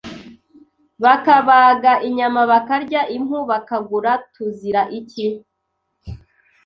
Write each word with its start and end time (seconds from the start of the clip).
Bakabaga 1.03 1.91
inyama 2.07 2.41
bakarya 2.51 3.01
impu 3.15 3.37
bakagura 3.49 4.11
Tuzira 4.33 4.81
iki 4.99 5.27